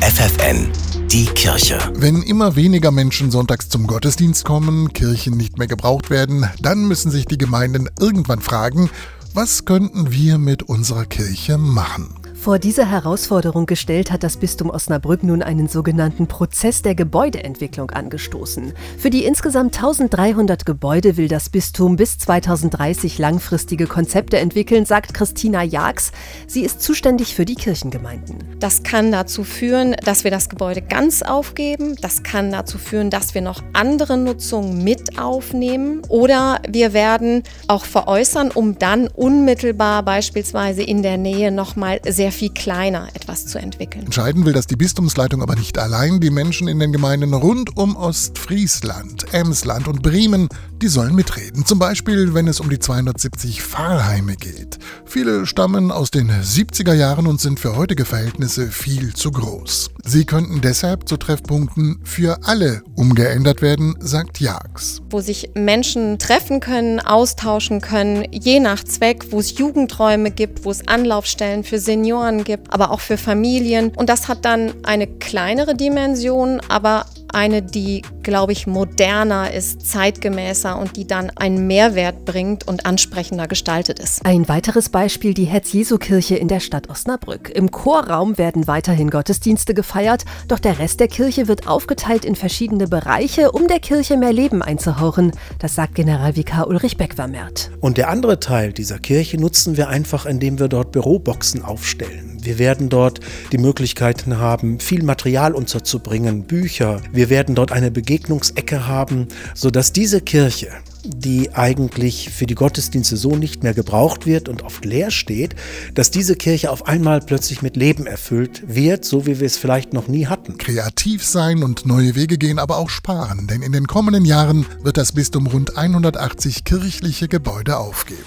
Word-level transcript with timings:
FFN, 0.00 0.70
die 1.08 1.24
Kirche. 1.26 1.78
Wenn 1.94 2.22
immer 2.22 2.54
weniger 2.54 2.92
Menschen 2.92 3.32
sonntags 3.32 3.68
zum 3.68 3.88
Gottesdienst 3.88 4.44
kommen, 4.44 4.92
Kirchen 4.92 5.36
nicht 5.36 5.58
mehr 5.58 5.66
gebraucht 5.66 6.08
werden, 6.08 6.48
dann 6.60 6.86
müssen 6.86 7.10
sich 7.10 7.26
die 7.26 7.36
Gemeinden 7.36 7.88
irgendwann 7.98 8.40
fragen, 8.40 8.90
was 9.34 9.64
könnten 9.64 10.12
wir 10.12 10.38
mit 10.38 10.62
unserer 10.62 11.04
Kirche 11.04 11.58
machen? 11.58 12.14
Vor 12.40 12.60
diese 12.60 12.88
Herausforderung 12.88 13.66
gestellt 13.66 14.12
hat 14.12 14.22
das 14.22 14.36
Bistum 14.36 14.70
Osnabrück 14.70 15.24
nun 15.24 15.42
einen 15.42 15.66
sogenannten 15.66 16.28
Prozess 16.28 16.82
der 16.82 16.94
Gebäudeentwicklung 16.94 17.90
angestoßen. 17.90 18.74
Für 18.96 19.10
die 19.10 19.24
insgesamt 19.24 19.76
1300 19.76 20.64
Gebäude 20.64 21.16
will 21.16 21.26
das 21.26 21.50
Bistum 21.50 21.96
bis 21.96 22.16
2030 22.16 23.18
langfristige 23.18 23.88
Konzepte 23.88 24.38
entwickeln, 24.38 24.86
sagt 24.86 25.14
Christina 25.14 25.64
Jags. 25.64 26.12
Sie 26.46 26.62
ist 26.62 26.80
zuständig 26.80 27.34
für 27.34 27.44
die 27.44 27.56
Kirchengemeinden. 27.56 28.38
Das 28.60 28.84
kann 28.84 29.10
dazu 29.10 29.42
führen, 29.42 29.96
dass 30.04 30.22
wir 30.22 30.30
das 30.30 30.48
Gebäude 30.48 30.80
ganz 30.80 31.22
aufgeben. 31.22 31.96
Das 32.00 32.22
kann 32.22 32.52
dazu 32.52 32.78
führen, 32.78 33.10
dass 33.10 33.34
wir 33.34 33.42
noch 33.42 33.62
andere 33.72 34.16
Nutzungen 34.16 34.84
mit 34.84 35.18
aufnehmen. 35.18 36.02
Oder 36.08 36.62
wir 36.68 36.92
werden 36.92 37.42
auch 37.66 37.84
veräußern, 37.84 38.52
um 38.52 38.78
dann 38.78 39.08
unmittelbar 39.08 40.04
beispielsweise 40.04 40.84
in 40.84 41.02
der 41.02 41.16
Nähe 41.16 41.50
nochmal 41.50 42.00
sehr 42.06 42.27
sehr 42.28 42.32
viel 42.32 42.50
kleiner 42.50 43.08
etwas 43.14 43.46
zu 43.46 43.58
entwickeln. 43.58 44.04
Entscheiden 44.04 44.44
will 44.44 44.52
das 44.52 44.66
die 44.66 44.76
Bistumsleitung 44.76 45.40
aber 45.40 45.56
nicht 45.56 45.78
allein. 45.78 46.20
Die 46.20 46.28
Menschen 46.28 46.68
in 46.68 46.78
den 46.78 46.92
Gemeinden 46.92 47.32
rund 47.32 47.74
um 47.78 47.96
Ostfriesland, 47.96 49.32
Emsland 49.32 49.88
und 49.88 50.02
Bremen, 50.02 50.48
die 50.82 50.88
sollen 50.88 51.14
mitreden. 51.14 51.64
Zum 51.64 51.78
Beispiel, 51.78 52.34
wenn 52.34 52.46
es 52.46 52.60
um 52.60 52.68
die 52.68 52.78
270 52.78 53.62
Pfarrheime 53.62 54.36
geht. 54.36 54.78
Viele 55.06 55.46
stammen 55.46 55.90
aus 55.90 56.10
den 56.10 56.30
70er 56.30 56.92
Jahren 56.92 57.26
und 57.26 57.40
sind 57.40 57.58
für 57.60 57.76
heutige 57.76 58.04
Verhältnisse 58.04 58.68
viel 58.68 59.14
zu 59.14 59.30
groß. 59.30 59.90
Sie 60.04 60.24
könnten 60.24 60.60
deshalb 60.60 61.08
zu 61.08 61.16
Treffpunkten 61.16 62.00
für 62.04 62.40
alle 62.44 62.82
umgeändert 62.94 63.62
werden, 63.62 63.96
sagt 64.00 64.40
Jags. 64.40 65.00
Wo 65.10 65.20
sich 65.20 65.50
Menschen 65.54 66.18
treffen 66.18 66.60
können, 66.60 67.00
austauschen 67.00 67.80
können, 67.80 68.26
je 68.30 68.60
nach 68.60 68.84
Zweck, 68.84 69.32
wo 69.32 69.40
es 69.40 69.58
Jugendräume 69.58 70.30
gibt, 70.30 70.64
wo 70.64 70.70
es 70.70 70.86
Anlaufstellen 70.86 71.64
für 71.64 71.78
Senioren 71.78 72.17
Senioren 72.18 72.44
gibt, 72.44 72.72
aber 72.72 72.90
auch 72.90 73.00
für 73.00 73.16
Familien. 73.16 73.92
Und 73.96 74.08
das 74.08 74.28
hat 74.28 74.44
dann 74.44 74.72
eine 74.84 75.06
kleinere 75.06 75.74
Dimension, 75.74 76.60
aber 76.68 77.06
eine, 77.32 77.62
die, 77.62 78.02
glaube 78.22 78.52
ich, 78.52 78.66
moderner 78.66 79.52
ist, 79.52 79.86
zeitgemäßer 79.90 80.78
und 80.78 80.96
die 80.96 81.06
dann 81.06 81.30
einen 81.30 81.66
Mehrwert 81.66 82.24
bringt 82.24 82.66
und 82.66 82.86
ansprechender 82.86 83.46
gestaltet 83.46 83.98
ist. 83.98 84.24
Ein 84.24 84.48
weiteres 84.48 84.88
Beispiel 84.88 85.34
die 85.34 85.44
Herz-Jesu-Kirche 85.44 86.36
in 86.36 86.48
der 86.48 86.60
Stadt 86.60 86.88
Osnabrück. 86.88 87.50
Im 87.50 87.70
Chorraum 87.70 88.38
werden 88.38 88.66
weiterhin 88.66 89.10
Gottesdienste 89.10 89.74
gefeiert, 89.74 90.24
doch 90.48 90.58
der 90.58 90.78
Rest 90.78 91.00
der 91.00 91.08
Kirche 91.08 91.48
wird 91.48 91.68
aufgeteilt 91.68 92.24
in 92.24 92.36
verschiedene 92.36 92.88
Bereiche, 92.88 93.52
um 93.52 93.68
der 93.68 93.80
Kirche 93.80 94.16
mehr 94.16 94.32
Leben 94.32 94.62
einzuhauchen. 94.62 95.32
Das 95.58 95.74
sagt 95.74 95.94
Generalvikar 95.94 96.68
Ulrich 96.68 96.96
Beckwermert. 96.96 97.70
Und 97.80 97.98
der 97.98 98.08
andere 98.08 98.40
Teil 98.40 98.72
dieser 98.72 98.98
Kirche 98.98 99.38
nutzen 99.38 99.76
wir 99.76 99.88
einfach, 99.88 100.26
indem 100.26 100.58
wir 100.58 100.68
dort 100.68 100.92
Büroboxen 100.92 101.64
aufstellen. 101.64 102.37
Wir 102.48 102.58
werden 102.58 102.88
dort 102.88 103.20
die 103.52 103.58
Möglichkeiten 103.58 104.38
haben, 104.38 104.80
viel 104.80 105.02
Material 105.02 105.54
unterzubringen, 105.54 106.44
Bücher. 106.44 107.02
Wir 107.12 107.28
werden 107.28 107.54
dort 107.54 107.72
eine 107.72 107.90
Begegnungsecke 107.90 108.86
haben, 108.86 109.28
sodass 109.54 109.92
diese 109.92 110.22
Kirche, 110.22 110.68
die 111.04 111.54
eigentlich 111.54 112.30
für 112.30 112.46
die 112.46 112.54
Gottesdienste 112.54 113.18
so 113.18 113.36
nicht 113.36 113.64
mehr 113.64 113.74
gebraucht 113.74 114.24
wird 114.24 114.48
und 114.48 114.62
oft 114.62 114.86
leer 114.86 115.10
steht, 115.10 115.56
dass 115.92 116.10
diese 116.10 116.36
Kirche 116.36 116.70
auf 116.70 116.86
einmal 116.86 117.20
plötzlich 117.20 117.60
mit 117.60 117.76
Leben 117.76 118.06
erfüllt 118.06 118.62
wird, 118.66 119.04
so 119.04 119.26
wie 119.26 119.40
wir 119.40 119.46
es 119.46 119.58
vielleicht 119.58 119.92
noch 119.92 120.08
nie 120.08 120.24
hatten. 120.24 120.56
Kreativ 120.56 121.26
sein 121.26 121.62
und 121.62 121.84
neue 121.84 122.14
Wege 122.14 122.38
gehen, 122.38 122.58
aber 122.58 122.78
auch 122.78 122.88
sparen, 122.88 123.46
denn 123.46 123.60
in 123.60 123.72
den 123.72 123.86
kommenden 123.86 124.24
Jahren 124.24 124.64
wird 124.82 124.96
das 124.96 125.12
Bistum 125.12 125.48
rund 125.48 125.76
180 125.76 126.64
kirchliche 126.64 127.28
Gebäude 127.28 127.76
aufgeben. 127.76 128.24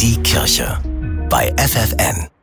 Die 0.00 0.16
Kirche 0.24 0.80
bei 1.28 1.54
FFN. 1.56 2.39